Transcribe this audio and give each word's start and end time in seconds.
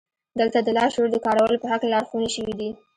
دلته 0.39 0.59
د 0.63 0.69
لاشعور 0.77 1.07
د 1.11 1.17
کارولو 1.25 1.61
په 1.61 1.67
هکله 1.71 1.89
لارښوونې 1.93 2.29
شوې 2.35 2.53
دي 2.59 2.69